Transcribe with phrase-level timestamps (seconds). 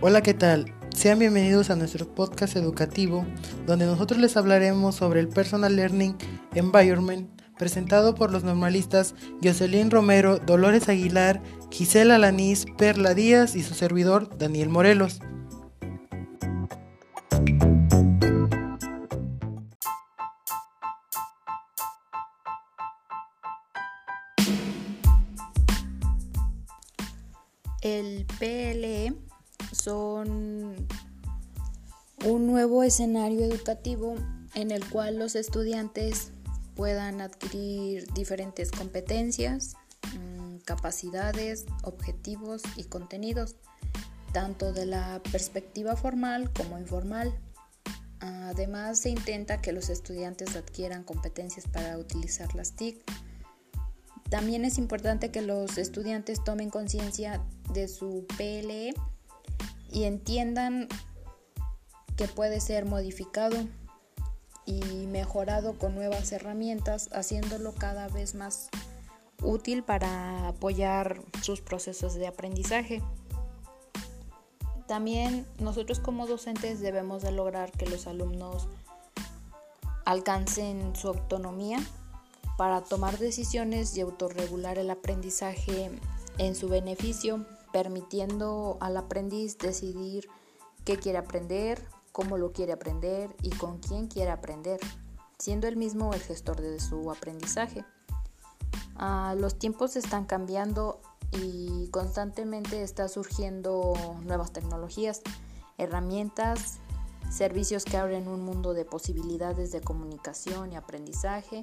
[0.00, 0.72] Hola, ¿qué tal?
[0.94, 3.26] Sean bienvenidos a nuestro podcast educativo,
[3.66, 6.16] donde nosotros les hablaremos sobre el Personal Learning
[6.54, 7.28] Environment,
[7.58, 11.42] presentado por los normalistas Jocelyn Romero, Dolores Aguilar,
[11.72, 15.18] Gisela Lanís, Perla Díaz y su servidor Daniel Morelos.
[32.58, 34.16] Nuevo escenario educativo
[34.56, 36.32] en el cual los estudiantes
[36.74, 39.76] puedan adquirir diferentes competencias,
[40.18, 43.54] mm, capacidades, objetivos y contenidos,
[44.32, 47.32] tanto de la perspectiva formal como informal.
[48.18, 53.04] Además, se intenta que los estudiantes adquieran competencias para utilizar las TIC
[54.30, 57.40] también es importante que los estudiantes tomen conciencia
[57.72, 58.94] de su PLE
[59.90, 60.88] y entiendan
[62.18, 63.56] que puede ser modificado
[64.66, 68.68] y mejorado con nuevas herramientas, haciéndolo cada vez más
[69.42, 73.02] útil para apoyar sus procesos de aprendizaje.
[74.88, 78.68] También nosotros como docentes debemos de lograr que los alumnos
[80.04, 81.78] alcancen su autonomía
[82.56, 85.90] para tomar decisiones y autorregular el aprendizaje
[86.38, 90.28] en su beneficio, permitiendo al aprendiz decidir
[90.84, 91.80] qué quiere aprender,
[92.18, 94.80] cómo lo quiere aprender y con quién quiere aprender,
[95.38, 97.84] siendo él mismo el gestor de su aprendizaje.
[98.96, 103.92] Ah, los tiempos están cambiando y constantemente está surgiendo
[104.24, 105.22] nuevas tecnologías,
[105.76, 106.80] herramientas,
[107.30, 111.62] servicios que abren un mundo de posibilidades de comunicación y aprendizaje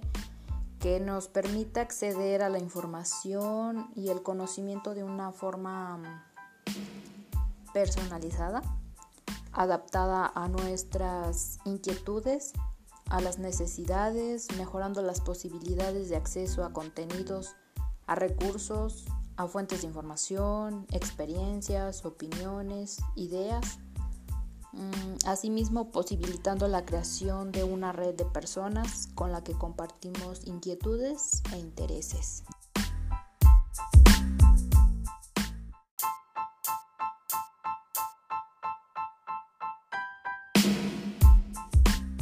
[0.79, 8.61] que nos permita acceder a la información y el conocimiento de una forma mm, personalizada,
[9.55, 12.53] adaptada a nuestras inquietudes,
[13.09, 17.55] a las necesidades, mejorando las posibilidades de acceso a contenidos,
[18.05, 19.05] a recursos,
[19.37, 23.79] a fuentes de información, experiencias, opiniones, ideas
[24.75, 31.41] Mm, asimismo posibilitando la creación de una red de personas con la que compartimos inquietudes
[31.53, 32.43] e intereses.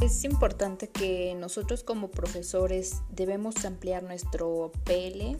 [0.04, 5.38] Es importante que nosotros como profesores debemos ampliar nuestro PL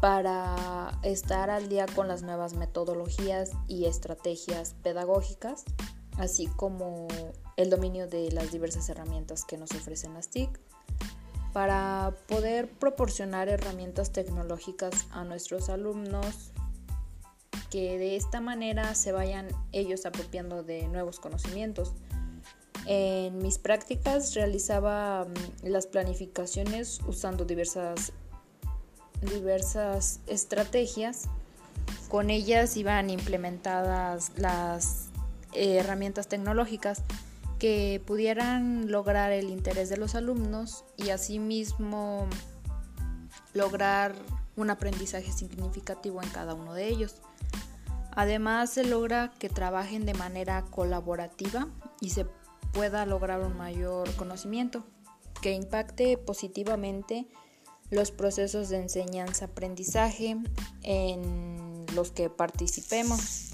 [0.00, 5.62] para estar al día con las nuevas metodologías y estrategias pedagógicas,
[6.18, 7.06] así como
[7.56, 10.50] el dominio de las diversas herramientas que nos ofrecen las TIC,
[11.52, 16.50] para poder proporcionar herramientas tecnológicas a nuestros alumnos
[17.70, 21.92] que de esta manera se vayan ellos apropiando de nuevos conocimientos.
[22.86, 28.12] En mis prácticas realizaba mm, las planificaciones usando diversas
[29.24, 31.28] diversas estrategias.
[32.08, 35.08] Con ellas iban implementadas las
[35.52, 37.02] herramientas tecnológicas
[37.58, 42.26] que pudieran lograr el interés de los alumnos y asimismo
[43.52, 44.14] lograr
[44.56, 47.16] un aprendizaje significativo en cada uno de ellos.
[48.12, 51.68] Además se logra que trabajen de manera colaborativa
[52.00, 52.26] y se
[52.74, 54.84] pueda lograr un mayor conocimiento
[55.40, 57.26] que impacte positivamente
[57.90, 60.36] los procesos de enseñanza-aprendizaje
[60.82, 63.52] en los que participemos.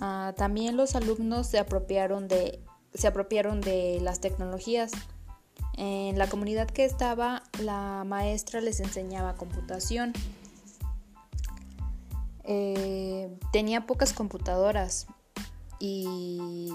[0.00, 2.60] Ah, también los alumnos se apropiaron, de,
[2.94, 4.92] se apropiaron de las tecnologías.
[5.78, 10.12] En la comunidad que estaba, la maestra les enseñaba computación.
[12.44, 15.06] Eh, tenía pocas computadoras
[15.80, 16.70] y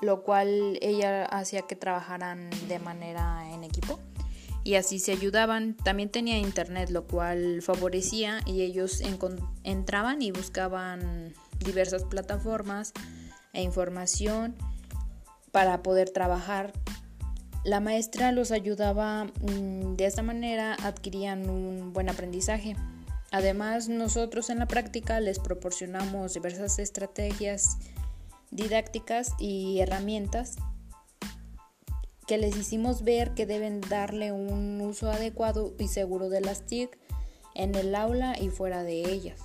[0.00, 3.98] lo cual ella hacía que trabajaran de manera en equipo
[4.64, 5.74] y así se ayudaban.
[5.74, 9.02] También tenía internet, lo cual favorecía y ellos
[9.64, 12.92] entraban y buscaban diversas plataformas
[13.52, 14.56] e información
[15.52, 16.72] para poder trabajar.
[17.64, 22.76] La maestra los ayudaba mm, de esta manera, adquirían un buen aprendizaje.
[23.32, 27.78] Además, nosotros en la práctica les proporcionamos diversas estrategias
[28.50, 30.56] didácticas y herramientas
[32.26, 36.96] que les hicimos ver que deben darle un uso adecuado y seguro de las TIC
[37.56, 39.40] en el aula y fuera de ellas.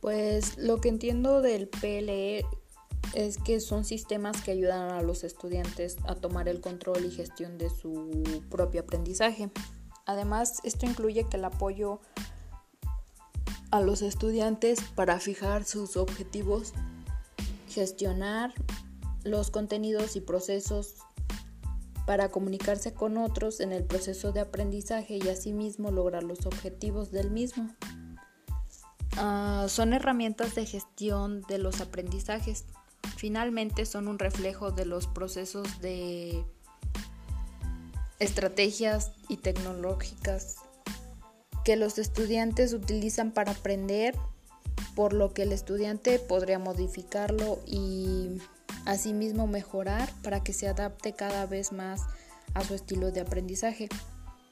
[0.00, 2.46] Pues lo que entiendo del PLE
[3.14, 7.58] es que son sistemas que ayudan a los estudiantes a tomar el control y gestión
[7.58, 9.50] de su propio aprendizaje.
[10.06, 12.00] Además, esto incluye que el apoyo
[13.70, 16.72] a los estudiantes para fijar sus objetivos,
[17.68, 18.54] gestionar
[19.24, 20.94] los contenidos y procesos
[22.06, 27.30] para comunicarse con otros en el proceso de aprendizaje y asimismo lograr los objetivos del
[27.30, 27.68] mismo.
[29.18, 32.64] Ah, son herramientas de gestión de los aprendizajes.
[33.18, 36.44] Finalmente son un reflejo de los procesos de
[38.20, 40.54] estrategias y tecnológicas
[41.64, 44.14] que los estudiantes utilizan para aprender,
[44.94, 48.40] por lo que el estudiante podría modificarlo y
[48.84, 52.02] asimismo mejorar para que se adapte cada vez más
[52.54, 53.88] a su estilo de aprendizaje.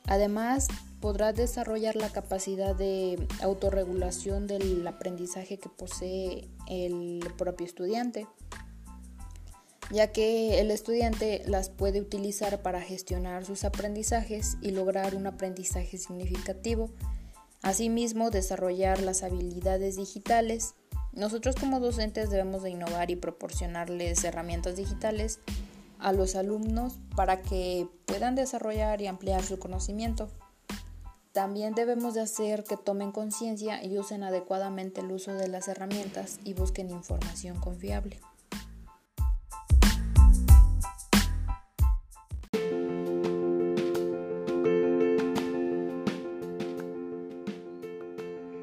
[0.06, 0.68] Además,
[1.00, 8.26] podrá desarrollar la capacidad de autorregulación del aprendizaje que posee el propio estudiante,
[9.90, 15.98] ya que el estudiante las puede utilizar para gestionar sus aprendizajes y lograr un aprendizaje
[15.98, 16.90] significativo.
[17.62, 20.74] Asimismo, desarrollar las habilidades digitales
[21.16, 25.40] nosotros como docentes debemos de innovar y proporcionarles herramientas digitales
[26.06, 30.28] a los alumnos para que puedan desarrollar y ampliar su conocimiento.
[31.32, 36.38] También debemos de hacer que tomen conciencia y usen adecuadamente el uso de las herramientas
[36.44, 38.20] y busquen información confiable.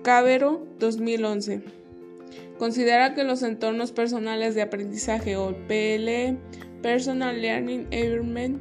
[0.02, 1.84] Cabero 2011
[2.58, 6.38] Considera que los entornos personales de aprendizaje o PLE,
[6.84, 8.60] Personal Learning Environment,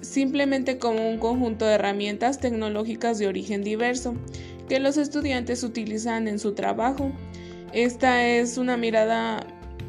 [0.00, 4.14] simplemente como un conjunto de herramientas tecnológicas de origen diverso
[4.68, 7.10] que los estudiantes utilizan en su trabajo.
[7.72, 9.44] Esta es una mirada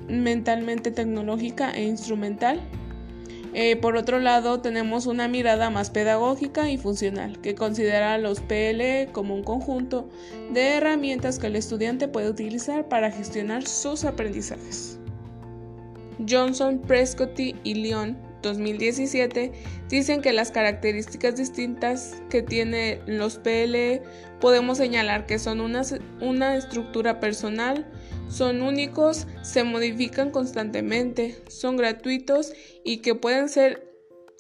[0.07, 2.59] mentalmente tecnológica e instrumental
[3.55, 8.39] eh, por otro lado, tenemos una mirada más pedagógica y funcional, que considera a los
[8.39, 10.09] PLE como un conjunto
[10.51, 14.97] de herramientas que el estudiante puede utilizar para gestionar sus aprendizajes.
[16.27, 19.51] Johnson, Prescott y Lyon 2017
[19.89, 24.03] dicen que las características distintas que tienen los PLE
[24.39, 25.81] podemos señalar que son una,
[26.21, 27.89] una estructura personal,
[28.29, 33.91] son únicos, se modifican constantemente, son gratuitos y que pueden ser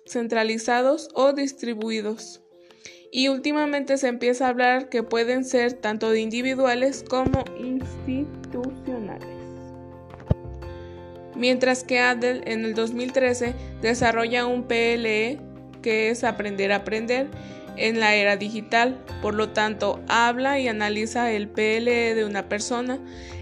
[0.05, 2.41] centralizados o distribuidos.
[3.11, 8.92] Y últimamente se empieza a hablar que pueden ser tanto de individuales como institucionales.
[11.35, 15.39] Mientras que Adel en el 2013 desarrolla un PLE
[15.81, 17.27] que es aprender a aprender
[17.77, 19.03] en la era digital.
[19.21, 22.99] Por lo tanto, habla y analiza el PLE de una persona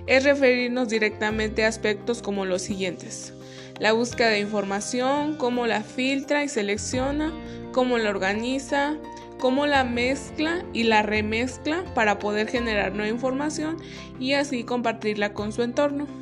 [0.08, 3.34] es referirnos directamente a aspectos como los siguientes.
[3.80, 7.32] La búsqueda de información, cómo la filtra y selecciona,
[7.72, 8.96] cómo la organiza,
[9.40, 13.78] cómo la mezcla y la remezcla para poder generar nueva información
[14.20, 16.21] y así compartirla con su entorno.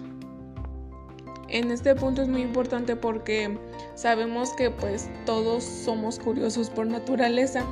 [1.51, 3.57] En este punto es muy importante porque
[3.95, 7.65] sabemos que pues todos somos curiosos por naturaleza.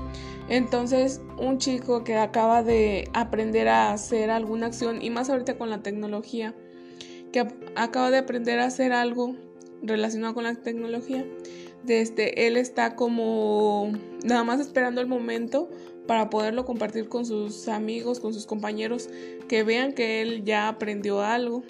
[0.49, 5.69] Entonces un chico que acaba de aprender a hacer alguna acción y más ahorita con
[5.69, 6.55] la tecnología,
[7.31, 9.35] que acaba de aprender a hacer algo
[9.83, 11.25] relacionado con la tecnología,
[11.83, 13.91] desde él está como
[14.23, 15.69] nada más esperando el momento
[16.07, 19.09] para poderlo compartir con sus amigos, con sus compañeros,
[19.47, 21.63] que vean que él ya aprendió algo.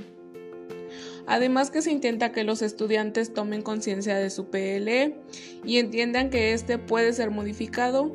[1.27, 5.19] Además que se intenta que los estudiantes tomen conciencia de su PLE
[5.65, 8.13] y entiendan que este puede ser modificado,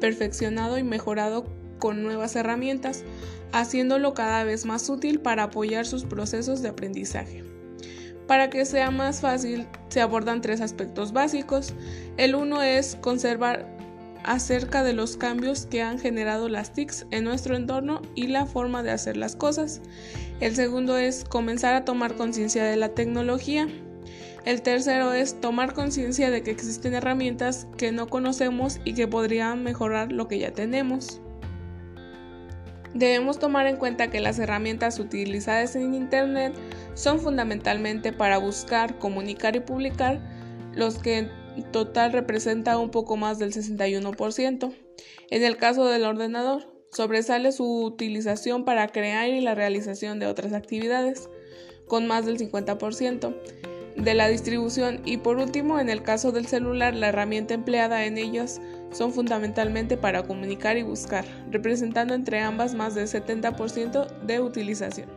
[0.00, 1.46] perfeccionado y mejorado
[1.78, 3.04] con nuevas herramientas,
[3.52, 7.44] haciéndolo cada vez más útil para apoyar sus procesos de aprendizaje.
[8.26, 11.74] Para que sea más fácil, se abordan tres aspectos básicos.
[12.16, 13.79] El uno es conservar
[14.24, 18.82] acerca de los cambios que han generado las TICs en nuestro entorno y la forma
[18.82, 19.80] de hacer las cosas.
[20.40, 23.68] El segundo es comenzar a tomar conciencia de la tecnología.
[24.44, 29.62] El tercero es tomar conciencia de que existen herramientas que no conocemos y que podrían
[29.62, 31.20] mejorar lo que ya tenemos.
[32.94, 36.54] Debemos tomar en cuenta que las herramientas utilizadas en Internet
[36.94, 40.20] son fundamentalmente para buscar, comunicar y publicar,
[40.74, 41.28] los que
[41.72, 44.72] total representa un poco más del 61%.
[45.30, 50.52] En el caso del ordenador, sobresale su utilización para crear y la realización de otras
[50.52, 51.28] actividades,
[51.86, 53.34] con más del 50%
[53.96, 58.18] de la distribución y por último en el caso del celular la herramienta empleada en
[58.18, 58.60] ellos
[58.92, 65.08] son fundamentalmente para comunicar y buscar, representando entre ambas más del 70% de utilización.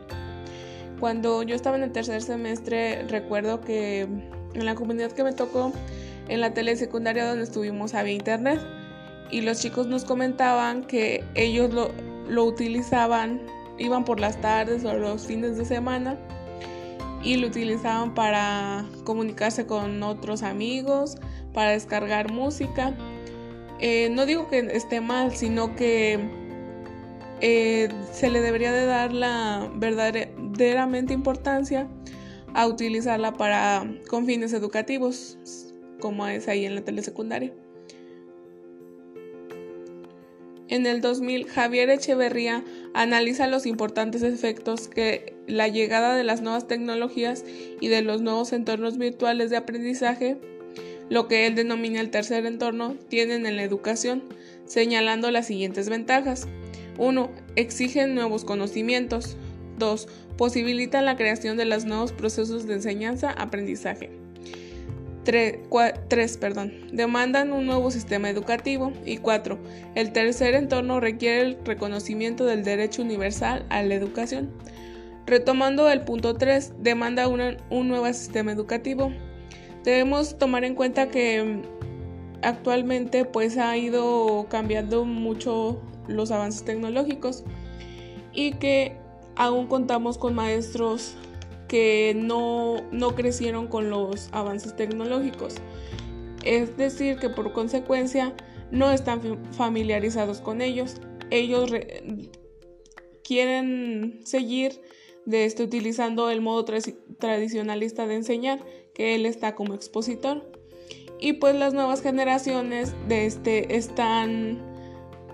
[1.00, 5.72] Cuando yo estaba en el tercer semestre, recuerdo que en la comunidad que me tocó,
[6.28, 8.60] en la telesecundaria donde estuvimos había internet
[9.30, 11.90] y los chicos nos comentaban que ellos lo,
[12.28, 13.40] lo utilizaban,
[13.78, 16.18] iban por las tardes o los fines de semana
[17.22, 21.16] y lo utilizaban para comunicarse con otros amigos,
[21.52, 22.94] para descargar música.
[23.80, 26.20] Eh, no digo que esté mal, sino que
[27.40, 31.88] eh, se le debería de dar la verdaderamente importancia
[32.54, 37.52] a utilizarla para con fines educativos, como es ahí en la telesecundaria.
[40.68, 46.66] En el 2000, Javier Echeverría analiza los importantes efectos que la llegada de las nuevas
[46.66, 47.44] tecnologías
[47.80, 50.38] y de los nuevos entornos virtuales de aprendizaje,
[51.10, 54.24] lo que él denomina el tercer entorno, tienen en la educación,
[54.64, 56.48] señalando las siguientes ventajas.
[56.98, 57.30] 1.
[57.56, 59.36] Exigen nuevos conocimientos.
[59.78, 60.08] 2.
[60.38, 64.10] Posibilitan la creación de los nuevos procesos de enseñanza-aprendizaje.
[65.24, 68.92] 3, perdón, demandan un nuevo sistema educativo.
[69.04, 69.58] Y 4.
[69.94, 74.50] El tercer entorno requiere el reconocimiento del derecho universal a la educación.
[75.26, 79.12] Retomando el punto 3, demanda un nuevo sistema educativo.
[79.82, 81.62] Debemos tomar en cuenta que mm,
[82.42, 87.44] actualmente pues ha ido cambiando mucho los avances tecnológicos
[88.32, 88.96] y que
[89.36, 91.16] aún contamos con maestros
[91.74, 95.56] que no, no crecieron con los avances tecnológicos.
[96.44, 98.32] Es decir, que por consecuencia
[98.70, 101.00] no están familiarizados con ellos.
[101.30, 101.72] Ellos
[103.24, 104.82] quieren seguir
[105.26, 106.64] de este, utilizando el modo
[107.18, 108.60] tradicionalista de enseñar,
[108.94, 110.48] que él está como expositor.
[111.18, 114.62] Y pues las nuevas generaciones de este están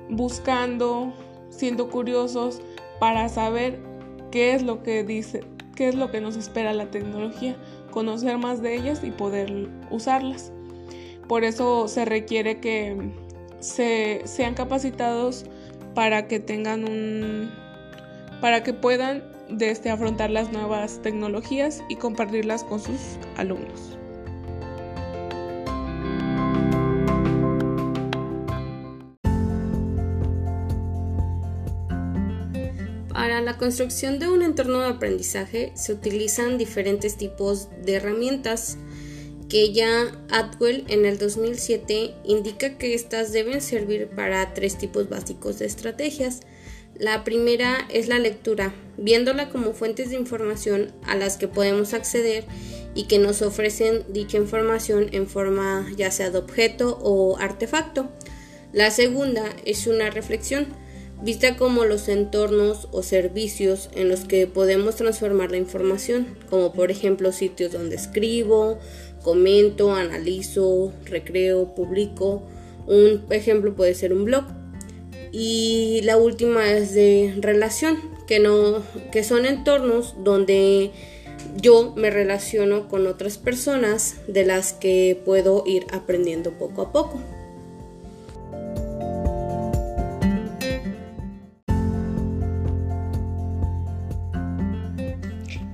[0.08, 1.12] buscando,
[1.50, 2.62] siendo curiosos
[2.98, 3.78] para saber
[4.30, 5.44] qué es lo que dice,
[5.80, 7.56] qué es lo que nos espera la tecnología,
[7.90, 10.52] conocer más de ellas y poder usarlas.
[11.26, 13.10] Por eso se requiere que
[13.60, 15.46] se, sean capacitados
[15.94, 17.50] para que tengan un
[18.42, 23.00] para que puedan desde este, afrontar las nuevas tecnologías y compartirlas con sus
[23.38, 23.96] alumnos.
[33.40, 38.76] Para la construcción de un entorno de aprendizaje se utilizan diferentes tipos de herramientas
[39.48, 45.58] que ya Atwell en el 2007 indica que estas deben servir para tres tipos básicos
[45.58, 46.40] de estrategias.
[46.98, 52.44] La primera es la lectura, viéndola como fuentes de información a las que podemos acceder
[52.94, 58.10] y que nos ofrecen dicha información en forma ya sea de objeto o artefacto.
[58.74, 60.66] La segunda es una reflexión,
[61.22, 66.90] vista como los entornos o servicios en los que podemos transformar la información, como por
[66.90, 68.78] ejemplo sitios donde escribo,
[69.22, 72.42] comento, analizo, recreo, publico.
[72.86, 74.44] Un ejemplo puede ser un blog.
[75.32, 80.90] Y la última es de relación, que no que son entornos donde
[81.56, 87.20] yo me relaciono con otras personas de las que puedo ir aprendiendo poco a poco.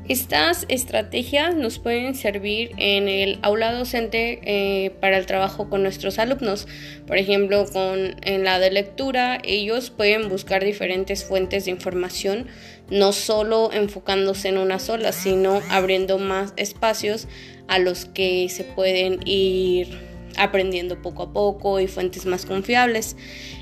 [0.08, 6.20] Estas estrategias nos pueden servir en el aula docente eh, para el trabajo con nuestros
[6.20, 6.68] alumnos.
[7.08, 12.46] Por ejemplo, con, en la de lectura, ellos pueden buscar diferentes fuentes de información,
[12.88, 17.26] no solo enfocándose en una sola, sino abriendo más espacios
[17.66, 19.88] a los que se pueden ir
[20.36, 23.16] aprendiendo poco a poco y fuentes más confiables.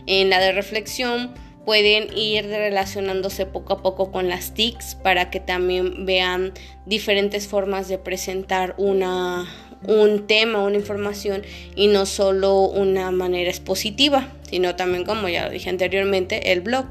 [0.07, 1.33] En la de reflexión,
[1.65, 6.53] pueden ir relacionándose poco a poco con las TICs para que también vean
[6.87, 9.47] diferentes formas de presentar una,
[9.87, 11.43] un tema, una información
[11.75, 16.87] y no solo una manera expositiva, sino también, como ya lo dije anteriormente, el blog.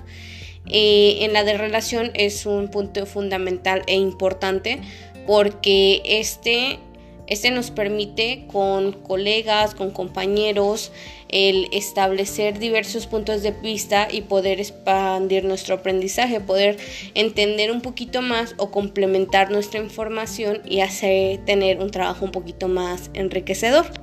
[0.70, 4.80] Eh, en la de relación es un punto fundamental e importante
[5.28, 6.80] porque este
[7.28, 10.92] este nos permite con colegas, con compañeros,
[11.30, 16.78] el establecer diversos puntos de vista y poder expandir nuestro aprendizaje, poder
[17.16, 22.68] entender un poquito más o complementar nuestra información y hacer tener un trabajo un poquito
[22.68, 24.03] más enriquecedor.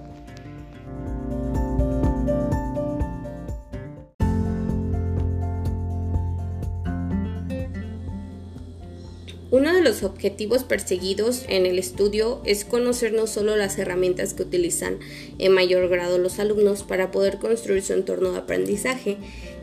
[9.51, 14.45] Uno de los objetivos perseguidos en el estudio es conocer no solo las herramientas que
[14.45, 14.99] utilizan
[15.39, 19.17] en mayor grado los alumnos para poder construir su entorno de aprendizaje.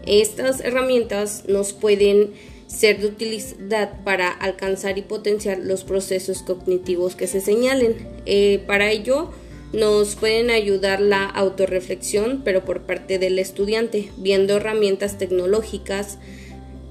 [0.06, 2.32] Estas herramientas nos pueden
[2.67, 7.96] ser de utilidad para alcanzar y potenciar los procesos cognitivos que se señalen.
[8.25, 9.32] Eh, para ello,
[9.72, 16.17] nos pueden ayudar la autorreflexión, pero por parte del estudiante, viendo herramientas tecnológicas,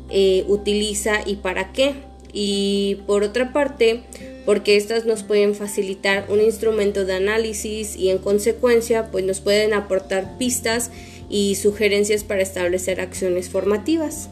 [0.09, 1.95] eh, utiliza y para qué.
[2.33, 4.03] Y por otra parte,
[4.45, 9.75] porque estas nos pueden facilitar un instrumento de análisis y en consecuencia, pues nos pueden
[9.75, 10.91] aportar pistas
[11.29, 14.29] y sugerencias para establecer acciones formativas.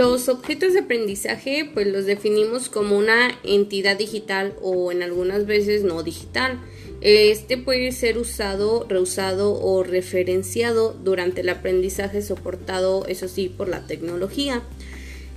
[0.00, 5.82] Los objetos de aprendizaje pues los definimos como una entidad digital o en algunas veces
[5.82, 6.58] no digital.
[7.00, 13.86] Este puede ser usado, reusado o referenciado durante el aprendizaje soportado, eso sí, por la
[13.86, 14.62] tecnología.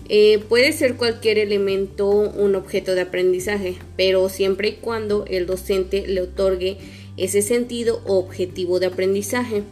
[0.10, 6.06] Eh, puede ser cualquier elemento un objeto de aprendizaje, pero siempre y cuando el docente
[6.06, 6.78] le otorgue
[7.16, 9.64] ese sentido o objetivo de aprendizaje.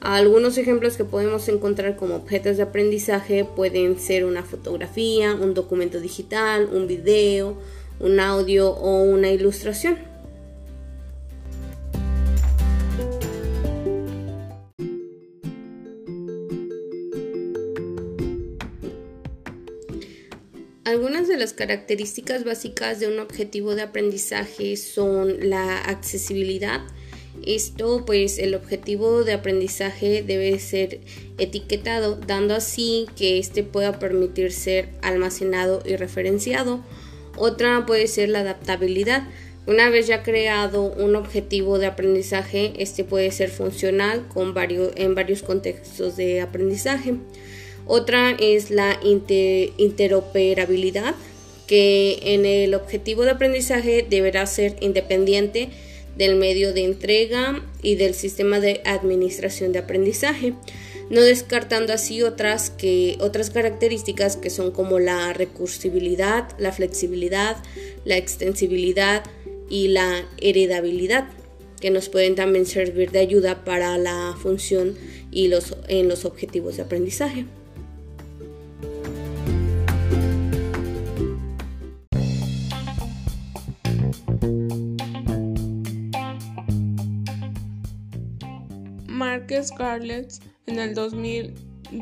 [0.00, 6.00] Algunos ejemplos que podemos encontrar como objetos de aprendizaje pueden ser una fotografía, un documento
[6.00, 7.56] digital, un video,
[8.00, 10.15] un audio o una ilustración.
[20.96, 26.80] Algunas de las características básicas de un objetivo de aprendizaje son la accesibilidad,
[27.44, 31.00] esto, pues el objetivo de aprendizaje debe ser
[31.36, 36.82] etiquetado, dando así que éste pueda permitir ser almacenado y referenciado.
[37.36, 39.28] Otra puede ser la adaptabilidad.
[39.66, 45.14] Una vez ya creado un objetivo de aprendizaje, este puede ser funcional con varios, en
[45.14, 47.16] varios contextos de aprendizaje.
[47.86, 48.98] Otra es la
[49.78, 51.14] interoperabilidad,
[51.66, 55.70] que en el objetivo de aprendizaje deberá ser independiente
[56.16, 60.54] del medio de entrega y del sistema de administración de aprendizaje,
[61.10, 67.56] no descartando así otras, que, otras características que son como la recursibilidad, la flexibilidad,
[68.04, 69.22] la extensibilidad
[69.68, 71.28] y la heredabilidad,
[71.80, 74.96] que nos pueden también servir de ayuda para la función
[75.30, 77.44] y los, en los objetivos de aprendizaje.
[89.26, 90.34] Marques Scarlett
[90.66, 91.52] en el 2000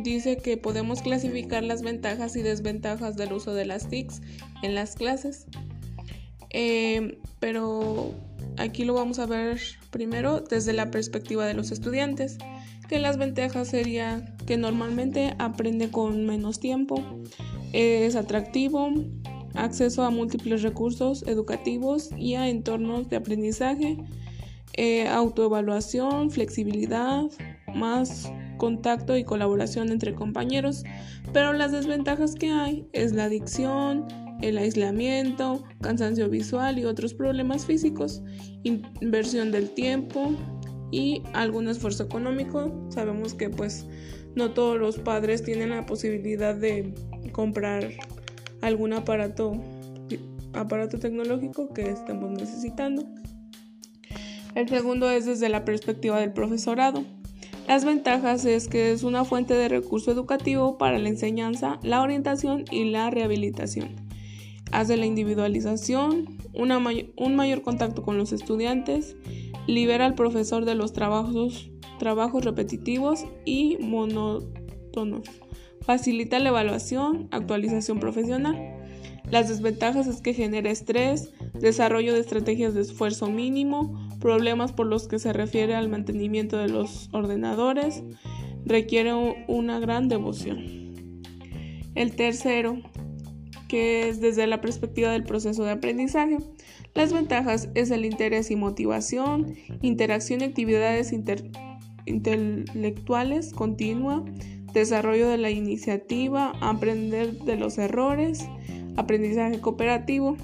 [0.03, 4.21] dice que podemos clasificar las ventajas y desventajas del uso de las TICs
[4.63, 5.47] en las clases.
[6.51, 8.13] Eh, pero
[8.59, 9.59] aquí lo vamos a ver
[9.91, 12.37] primero desde la perspectiva de los estudiantes,
[12.91, 17.03] que las ventajas sería que normalmente aprende con menos tiempo,
[17.73, 18.93] es atractivo,
[19.55, 23.97] acceso a múltiples recursos educativos y a entornos de aprendizaje,
[24.77, 27.25] eh, autoevaluación, flexibilidad,
[27.75, 30.85] más contacto y colaboración entre compañeros,
[31.33, 34.07] pero las desventajas que hay es la adicción,
[34.41, 38.23] el aislamiento, cansancio visual y otros problemas físicos,
[38.63, 40.33] inversión del tiempo
[40.91, 42.87] y algún esfuerzo económico.
[42.91, 43.87] Sabemos que pues
[44.35, 46.95] no todos los padres tienen la posibilidad de
[47.33, 47.91] comprar
[48.61, 49.61] algún aparato
[50.53, 53.05] aparato tecnológico que estemos necesitando.
[54.55, 57.05] El segundo es desde la perspectiva del profesorado.
[57.67, 62.65] Las ventajas es que es una fuente de recurso educativo para la enseñanza, la orientación
[62.71, 63.97] y la rehabilitación.
[64.71, 69.17] Hace la individualización, un mayor contacto con los estudiantes,
[69.67, 75.29] libera al profesor de los trabajos, trabajos repetitivos y monótonos,
[75.81, 78.57] facilita la evaluación, actualización profesional.
[79.31, 85.07] Las desventajas es que genera estrés, desarrollo de estrategias de esfuerzo mínimo, problemas por los
[85.07, 88.03] que se refiere al mantenimiento de los ordenadores,
[88.65, 89.13] requiere
[89.49, 90.95] una gran devoción.
[91.95, 92.79] El tercero,
[93.69, 96.39] que es desde la perspectiva del proceso de aprendizaje.
[96.95, 101.13] Las ventajas es el interés y motivación, interacción y actividades
[102.07, 104.25] intelectuales continua,
[104.73, 108.49] desarrollo de la iniciativa, aprender de los errores,
[108.97, 110.39] aprendizaje cooperativo,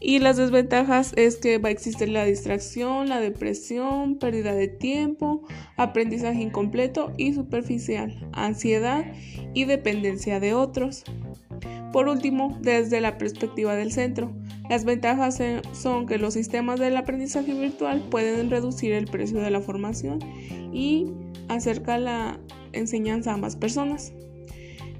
[0.00, 5.46] y las desventajas es que va a existir la distracción, la depresión, pérdida de tiempo,
[5.76, 9.04] aprendizaje incompleto y superficial, ansiedad
[9.52, 11.04] y dependencia de otros.
[11.92, 14.32] Por último, desde la perspectiva del centro,
[14.70, 15.38] las ventajas
[15.72, 20.20] son que los sistemas del aprendizaje virtual pueden reducir el precio de la formación
[20.72, 21.08] y
[21.48, 22.40] acercar la
[22.72, 24.14] enseñanza a más personas.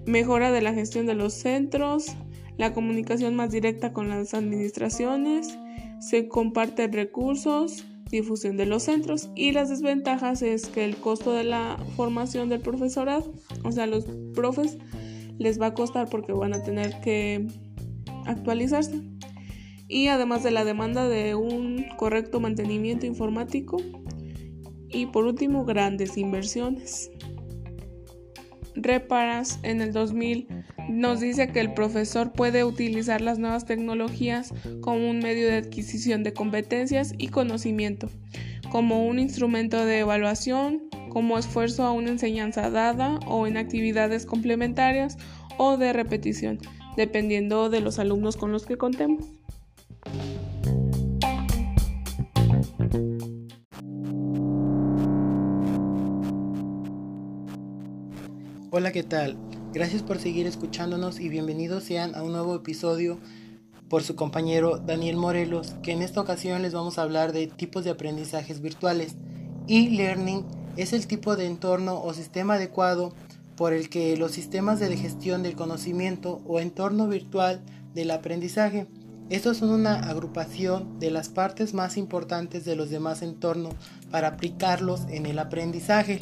[0.04, 2.16] Mejora de la gestión de los centros,
[2.60, 5.58] la comunicación más directa con las administraciones,
[5.98, 11.44] se comparten recursos, difusión de los centros y las desventajas es que el costo de
[11.44, 13.32] la formación del profesorado,
[13.64, 14.76] o sea, los profes
[15.38, 17.46] les va a costar porque van a tener que
[18.26, 19.00] actualizarse.
[19.88, 23.78] Y además de la demanda de un correcto mantenimiento informático.
[24.90, 27.10] Y por último, grandes inversiones.
[28.74, 35.10] Reparas en el 2000 nos dice que el profesor puede utilizar las nuevas tecnologías como
[35.10, 38.08] un medio de adquisición de competencias y conocimiento,
[38.70, 45.18] como un instrumento de evaluación, como esfuerzo a una enseñanza dada o en actividades complementarias
[45.58, 46.58] o de repetición,
[46.96, 49.24] dependiendo de los alumnos con los que contemos.
[58.72, 59.49] Hola, ¿qué tal?
[59.72, 63.20] Gracias por seguir escuchándonos y bienvenidos sean a un nuevo episodio
[63.88, 67.84] por su compañero Daniel Morelos, que en esta ocasión les vamos a hablar de tipos
[67.84, 69.14] de aprendizajes virtuales.
[69.68, 70.44] E-learning
[70.76, 73.14] es el tipo de entorno o sistema adecuado
[73.54, 77.60] por el que los sistemas de gestión del conocimiento o entorno virtual
[77.94, 78.88] del aprendizaje.
[79.28, 83.74] Estos son una agrupación de las partes más importantes de los demás entornos
[84.10, 86.18] para aplicarlos en el aprendizaje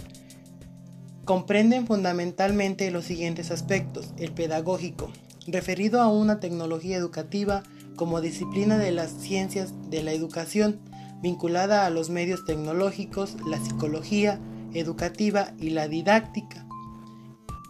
[1.29, 4.15] comprenden fundamentalmente los siguientes aspectos.
[4.17, 5.13] El pedagógico,
[5.47, 7.65] referido a una tecnología educativa
[7.97, 10.81] como disciplina de las ciencias de la educación,
[11.21, 14.41] vinculada a los medios tecnológicos, la psicología
[14.73, 16.67] educativa y la didáctica.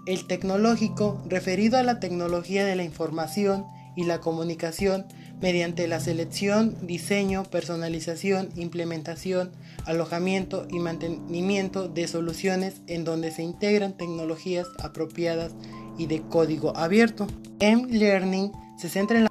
[0.07, 3.66] El tecnológico, referido a la tecnología de la información
[3.97, 5.05] y la comunicación
[5.40, 9.53] mediante la selección, diseño, personalización, implementación,
[9.85, 15.53] alojamiento y mantenimiento de soluciones en donde se integran tecnologías apropiadas
[15.96, 17.27] y de código abierto.
[17.61, 19.31] M-Learning se centra en la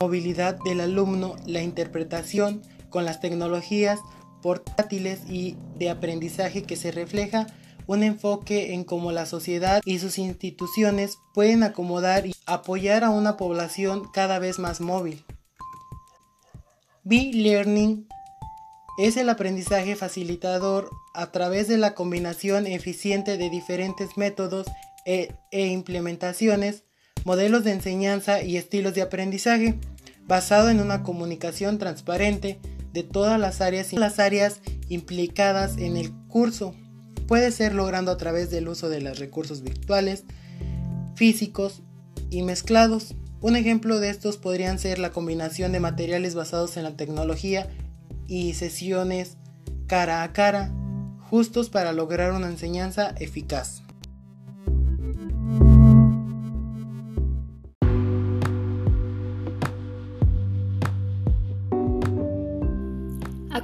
[0.00, 3.98] movilidad del alumno, la interpretación con las tecnologías
[4.42, 7.46] portátiles y de aprendizaje que se refleja
[7.86, 13.36] un enfoque en cómo la sociedad y sus instituciones pueden acomodar y apoyar a una
[13.36, 15.24] población cada vez más móvil.
[17.04, 18.08] B-Learning
[18.98, 24.66] es el aprendizaje facilitador a través de la combinación eficiente de diferentes métodos
[25.04, 26.84] e, e, implementaciones,
[27.24, 29.78] modelos de enseñanza y estilos de aprendizaje,
[30.26, 32.58] basado en una comunicación transparente
[32.92, 36.74] de todas las áreas, las áreas implicadas en el curso.
[37.26, 40.24] Puede ser logrando a través del uso de los recursos virtuales,
[41.14, 41.82] físicos
[42.30, 43.14] y mezclados.
[43.40, 47.68] Un ejemplo de estos podrían ser la combinación de materiales basados en la tecnología
[48.28, 49.36] y sesiones
[49.86, 50.72] cara a cara,
[51.30, 53.82] justos para lograr una enseñanza eficaz.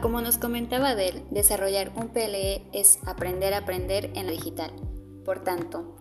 [0.01, 4.73] Como nos comentaba Del, desarrollar un PLE es aprender a aprender en lo digital.
[5.25, 5.97] Por tanto,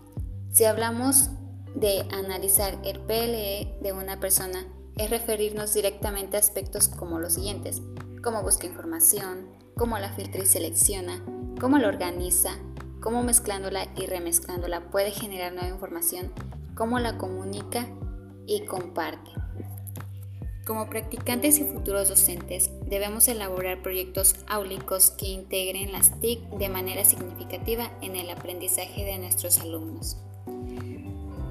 [0.51, 1.30] si hablamos
[1.75, 4.65] de analizar el PLE de una persona,
[4.97, 7.82] es referirnos directamente a aspectos como los siguientes
[8.21, 11.23] cómo busca información, cómo la filtra y selecciona,
[11.60, 12.51] cómo la organiza,
[13.01, 16.32] cómo mezclándola y remezclándola puede generar nueva información,
[16.75, 17.88] cómo la comunica
[18.45, 19.32] y comparte.
[20.65, 27.04] Como practicantes y futuros docentes, debemos elaborar proyectos áulicos que integren las TIC de manera
[27.04, 30.17] significativa en el aprendizaje de nuestros alumnos.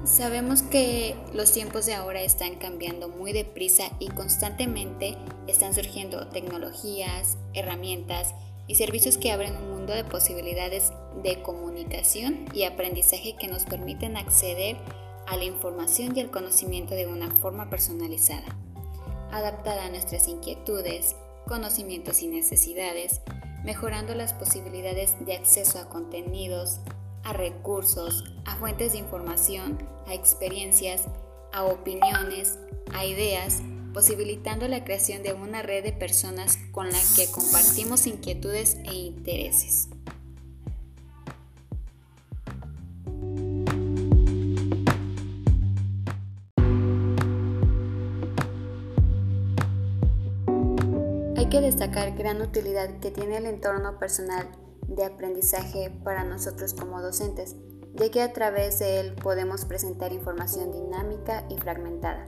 [0.05, 7.37] Sabemos que los tiempos de ahora están cambiando muy deprisa y constantemente están surgiendo tecnologías,
[7.53, 8.33] herramientas
[8.65, 14.15] y servicios que abren un mundo de posibilidades de comunicación y aprendizaje que nos permiten
[14.15, 14.77] acceder
[15.27, 18.55] a la información y al conocimiento de una forma personalizada,
[19.31, 21.15] adaptada a nuestras inquietudes,
[21.47, 23.21] conocimientos y necesidades,
[23.63, 26.79] mejorando las posibilidades de acceso a contenidos,
[27.23, 31.07] a recursos, a fuentes de información, a experiencias,
[31.51, 32.57] a opiniones,
[32.93, 33.61] a ideas,
[33.93, 39.89] posibilitando la creación de una red de personas con la que compartimos inquietudes e intereses.
[51.51, 54.47] Que destacar gran utilidad que tiene el entorno personal
[54.87, 57.57] de aprendizaje para nosotros como docentes,
[57.93, 62.25] ya que a través de él podemos presentar información dinámica y fragmentada.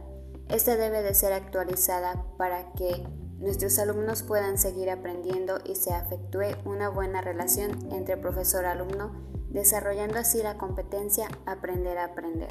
[0.49, 3.07] Esta debe de ser actualizada para que
[3.39, 9.13] nuestros alumnos puedan seguir aprendiendo y se afectúe una buena relación entre profesor-alumno,
[9.51, 12.49] desarrollando así la competencia aprender a aprender.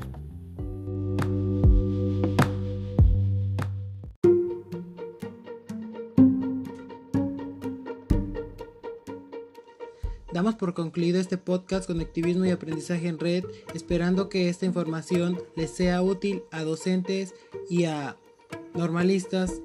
[10.42, 15.70] Damos por concluido este podcast Conectivismo y Aprendizaje en Red, esperando que esta información les
[15.70, 17.32] sea útil a docentes
[17.70, 18.16] y a
[18.74, 19.60] normalistas.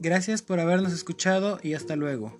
[0.00, 2.38] Gracias por habernos escuchado y hasta luego.